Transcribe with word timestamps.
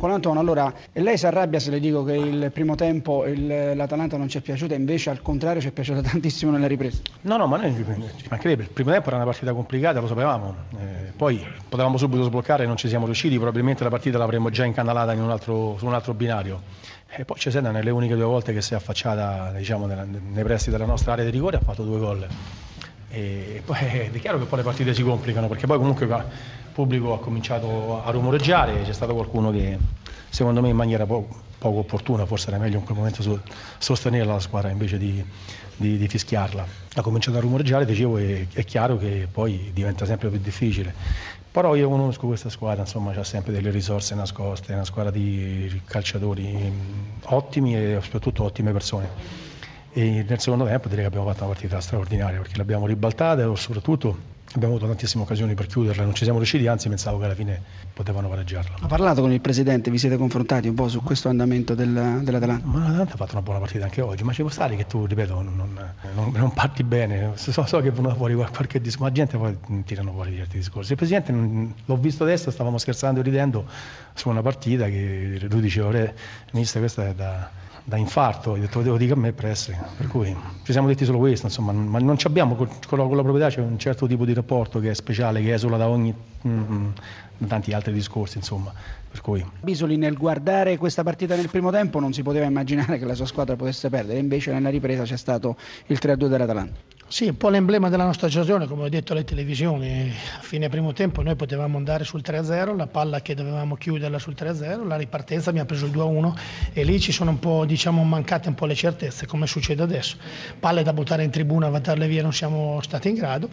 Con 0.00 0.10
Antonio, 0.12 0.40
allora, 0.40 0.72
lei 0.92 1.18
si 1.18 1.26
arrabbia 1.26 1.60
se 1.60 1.70
le 1.70 1.78
dico 1.78 2.02
che 2.04 2.14
il 2.14 2.50
primo 2.54 2.74
tempo 2.74 3.26
il, 3.26 3.76
l'Atalanta 3.76 4.16
non 4.16 4.30
ci 4.30 4.38
è 4.38 4.40
piaciuta, 4.40 4.74
invece 4.74 5.10
al 5.10 5.20
contrario 5.20 5.60
ci 5.60 5.68
è 5.68 5.72
piaciuta 5.72 6.00
tantissimo 6.08 6.50
nella 6.50 6.66
ripresa. 6.66 7.02
No, 7.20 7.36
no, 7.36 7.46
ma 7.46 7.58
noi 7.58 7.74
ci 8.16 8.26
mancherebbe. 8.30 8.62
Il 8.62 8.70
primo 8.70 8.92
tempo 8.92 9.08
era 9.08 9.16
una 9.16 9.26
partita 9.26 9.52
complicata, 9.52 10.00
lo 10.00 10.06
sapevamo. 10.06 10.54
Eh, 10.78 11.12
poi 11.14 11.44
potevamo 11.68 11.98
subito 11.98 12.22
sbloccare 12.22 12.64
non 12.64 12.78
ci 12.78 12.88
siamo 12.88 13.04
riusciti, 13.04 13.36
probabilmente 13.36 13.84
la 13.84 13.90
partita 13.90 14.16
l'avremmo 14.16 14.48
già 14.48 14.64
incanalata 14.64 15.12
in 15.12 15.20
un 15.20 15.30
altro, 15.30 15.76
su 15.76 15.84
un 15.84 15.92
altro 15.92 16.14
binario. 16.14 16.62
E 17.06 17.26
poi 17.26 17.36
Cesena 17.36 17.70
nelle 17.70 17.90
uniche 17.90 18.14
due 18.14 18.24
volte 18.24 18.54
che 18.54 18.62
si 18.62 18.72
è 18.72 18.76
affacciata 18.76 19.52
diciamo, 19.54 19.84
nei 19.84 20.44
pressi 20.44 20.70
della 20.70 20.86
nostra 20.86 21.12
area 21.12 21.26
di 21.26 21.30
rigore 21.30 21.58
ha 21.58 21.60
fatto 21.60 21.82
due 21.82 21.98
gol. 21.98 22.26
E 23.10 23.62
poi 23.64 23.76
è 24.12 24.18
chiaro 24.20 24.38
che 24.38 24.44
poi 24.44 24.58
le 24.58 24.64
partite 24.64 24.94
si 24.94 25.02
complicano 25.02 25.48
perché 25.48 25.66
poi 25.66 25.78
comunque 25.78 26.06
il 26.06 26.24
pubblico 26.72 27.12
ha 27.12 27.18
cominciato 27.18 28.02
a 28.02 28.10
rumoreggiare, 28.10 28.82
c'è 28.82 28.92
stato 28.92 29.14
qualcuno 29.14 29.50
che 29.50 29.76
secondo 30.28 30.60
me 30.60 30.68
in 30.68 30.76
maniera 30.76 31.04
po- 31.04 31.28
poco 31.58 31.80
opportuna, 31.80 32.24
forse 32.24 32.48
era 32.48 32.58
meglio 32.58 32.78
in 32.78 32.84
quel 32.84 32.96
momento 32.96 33.20
so- 33.20 33.42
sostenere 33.78 34.24
la 34.24 34.38
squadra 34.38 34.70
invece 34.70 34.96
di, 34.96 35.22
di, 35.76 35.98
di, 35.98 36.08
fischiarla. 36.08 36.64
Ha 36.94 37.02
cominciato 37.02 37.36
a 37.36 37.40
rumoreggiare, 37.40 37.84
dicevo, 37.84 38.16
e 38.16 38.46
è 38.52 38.64
chiaro 38.64 38.96
che 38.96 39.28
poi 39.30 39.70
diventa 39.74 40.06
sempre 40.06 40.28
più 40.30 40.38
difficile. 40.38 40.94
Però 41.50 41.74
io 41.74 41.88
conosco 41.88 42.28
questa 42.28 42.48
squadra, 42.48 42.82
insomma, 42.82 43.12
ha 43.12 43.24
sempre 43.24 43.52
delle 43.52 43.70
risorse 43.70 44.14
nascoste, 44.14 44.72
è 44.72 44.76
una 44.76 44.84
squadra 44.84 45.10
di 45.10 45.82
calciatori 45.84 46.72
ottimi 47.24 47.74
e 47.76 47.98
soprattutto 48.00 48.44
ottime 48.44 48.70
persone 48.70 49.48
e 49.92 50.24
nel 50.26 50.38
secondo 50.40 50.66
tempo 50.66 50.88
direi 50.88 51.02
che 51.02 51.08
abbiamo 51.08 51.26
fatto 51.26 51.44
una 51.44 51.52
partita 51.52 51.80
straordinaria 51.80 52.38
perché 52.38 52.56
l'abbiamo 52.56 52.86
ribaltata 52.86 53.42
e 53.42 53.56
soprattutto 53.56 54.16
abbiamo 54.54 54.74
avuto 54.74 54.88
tantissime 54.88 55.22
occasioni 55.22 55.54
per 55.54 55.66
chiuderla, 55.66 56.02
non 56.02 56.14
ci 56.14 56.24
siamo 56.24 56.38
riusciti, 56.38 56.66
anzi 56.66 56.88
pensavo 56.88 57.18
che 57.18 57.24
alla 57.26 57.34
fine 57.34 57.62
potevano 57.92 58.28
pareggiarla. 58.28 58.76
Ha 58.80 58.86
parlato 58.86 59.20
con 59.20 59.32
il 59.32 59.40
Presidente, 59.40 59.90
vi 59.90 59.98
siete 59.98 60.16
confrontati 60.16 60.68
un 60.68 60.74
po' 60.74 60.88
su 60.88 61.02
questo 61.02 61.28
andamento 61.28 61.74
del, 61.74 62.20
dell'Atalanta? 62.22 62.66
Ma 62.66 62.78
l'Atalanta 62.80 63.14
ha 63.14 63.16
fatto 63.16 63.32
una 63.32 63.42
buona 63.42 63.60
partita 63.60 63.84
anche 63.84 64.00
oggi, 64.00 64.24
ma 64.24 64.32
ci 64.32 64.40
può 64.42 64.50
stare 64.50 64.74
che 64.74 64.86
tu, 64.86 65.06
ripeto, 65.06 65.34
non, 65.40 65.54
non, 66.14 66.32
non 66.32 66.52
parti 66.52 66.82
bene, 66.82 67.32
so, 67.34 67.64
so, 67.64 67.80
che 67.80 67.88
è 67.88 67.92
venuto 67.92 68.14
fuori 68.16 68.34
qualche 68.34 68.80
discorso, 68.80 69.02
ma 69.02 69.08
la 69.08 69.14
gente 69.14 69.36
poi 69.36 69.84
tirano 69.84 70.12
fuori 70.12 70.34
certi 70.34 70.56
discorsi. 70.56 70.92
Il 70.92 70.96
Presidente, 70.96 71.32
l'ho 71.84 71.96
visto 71.96 72.24
adesso, 72.24 72.50
stavamo 72.50 72.78
scherzando 72.78 73.20
e 73.20 73.22
ridendo 73.22 73.66
su 74.14 74.28
una 74.28 74.42
partita 74.42 74.86
che 74.86 75.38
lui 75.48 75.60
diceva, 75.60 75.90
mister 76.52 76.80
questa 76.80 77.06
è 77.06 77.14
da 77.14 77.68
da 77.90 77.96
infarto, 77.96 78.52
ho 78.52 78.56
detto 78.56 78.78
lo 78.78 78.84
devo 78.84 78.96
dire 78.96 79.14
a 79.14 79.16
me 79.16 79.32
per 79.32 79.46
essere, 79.46 79.78
per 79.96 80.06
cui 80.06 80.34
ci 80.62 80.72
siamo 80.72 80.86
detti 80.86 81.04
solo 81.04 81.18
questo, 81.18 81.46
insomma, 81.46 81.72
ma 81.72 81.98
non 81.98 82.16
abbiamo 82.22 82.54
con 82.54 82.68
la, 82.68 83.02
con 83.04 83.16
la 83.16 83.22
proprietà 83.22 83.48
c'è 83.48 83.60
un 83.60 83.78
certo 83.78 84.06
tipo 84.06 84.24
di 84.24 84.32
rapporto 84.40 84.80
che 84.80 84.90
è 84.90 84.94
speciale, 84.94 85.42
che 85.42 85.52
esula 85.52 85.76
da 85.76 85.88
ogni 85.88 86.14
mm, 86.46 86.88
da 87.38 87.46
tanti 87.46 87.72
altri 87.72 87.92
discorsi, 87.92 88.38
insomma. 88.38 88.72
Per 89.10 89.20
cui. 89.22 89.44
Bisoli 89.60 89.96
nel 89.96 90.16
guardare 90.16 90.76
questa 90.76 91.02
partita 91.02 91.34
nel 91.34 91.48
primo 91.48 91.70
tempo 91.70 91.98
non 91.98 92.12
si 92.12 92.22
poteva 92.22 92.46
immaginare 92.46 92.98
che 92.98 93.04
la 93.04 93.14
sua 93.14 93.26
squadra 93.26 93.56
potesse 93.56 93.88
perdere, 93.88 94.18
invece 94.18 94.52
nella 94.52 94.68
ripresa 94.68 95.02
c'è 95.02 95.16
stato 95.16 95.56
il 95.86 95.98
3-2 96.00 96.28
dell'Atalanta. 96.28 96.78
Sì, 97.10 97.26
un 97.26 97.36
po' 97.36 97.48
l'emblema 97.48 97.88
della 97.88 98.04
nostra 98.04 98.30
stagione, 98.30 98.68
come 98.68 98.84
ho 98.84 98.88
detto 98.88 99.14
alle 99.14 99.24
televisioni, 99.24 100.14
a 100.38 100.42
fine 100.42 100.68
primo 100.68 100.92
tempo 100.92 101.22
noi 101.22 101.34
potevamo 101.34 101.76
andare 101.76 102.04
sul 102.04 102.22
3-0, 102.24 102.76
la 102.76 102.86
palla 102.86 103.20
che 103.20 103.34
dovevamo 103.34 103.74
chiuderla 103.74 104.20
sul 104.20 104.36
3-0, 104.38 104.86
la 104.86 104.96
ripartenza 104.96 105.50
abbiamo 105.50 105.66
preso 105.66 105.86
il 105.86 105.90
2-1 105.90 106.32
e 106.72 106.84
lì 106.84 107.00
ci 107.00 107.10
sono 107.10 107.30
un 107.30 107.40
po' 107.40 107.64
diciamo, 107.64 108.04
mancate 108.04 108.46
un 108.46 108.54
po' 108.54 108.64
le 108.64 108.76
certezze, 108.76 109.26
come 109.26 109.48
succede 109.48 109.82
adesso. 109.82 110.18
Palle 110.60 110.84
da 110.84 110.92
buttare 110.92 111.24
in 111.24 111.30
tribuna, 111.30 111.68
vantarle 111.68 112.06
via 112.06 112.22
non 112.22 112.32
siamo 112.32 112.78
stati 112.80 113.08
in 113.08 113.16
grado. 113.16 113.48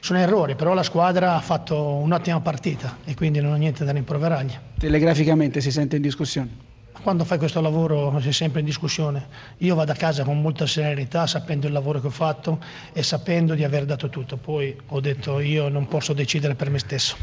Sono 0.00 0.18
errori, 0.18 0.54
però 0.54 0.74
la 0.74 0.82
squadra 0.82 1.34
ha 1.34 1.40
fatto 1.40 1.82
un'ottima 1.82 2.42
partita 2.42 2.98
e 3.06 3.14
quindi 3.14 3.40
non 3.40 3.52
ho 3.52 3.56
niente 3.56 3.86
da 3.86 3.92
rimproverargli. 3.92 4.52
Telegraficamente 4.78 5.62
si 5.62 5.70
sente 5.70 5.96
in 5.96 6.02
discussione? 6.02 6.67
Quando 7.02 7.24
fai 7.24 7.38
questo 7.38 7.60
lavoro 7.60 8.18
sei 8.20 8.32
sempre 8.32 8.60
in 8.60 8.66
discussione. 8.66 9.28
Io 9.58 9.74
vado 9.74 9.92
a 9.92 9.94
casa 9.94 10.24
con 10.24 10.40
molta 10.40 10.66
serenità, 10.66 11.26
sapendo 11.26 11.66
il 11.66 11.72
lavoro 11.72 12.00
che 12.00 12.08
ho 12.08 12.10
fatto 12.10 12.58
e 12.92 13.02
sapendo 13.02 13.54
di 13.54 13.64
aver 13.64 13.84
dato 13.84 14.08
tutto. 14.08 14.36
Poi 14.36 14.76
ho 14.88 15.00
detto 15.00 15.38
io 15.40 15.68
non 15.68 15.86
posso 15.86 16.12
decidere 16.12 16.54
per 16.54 16.70
me 16.70 16.78
stesso. 16.78 17.16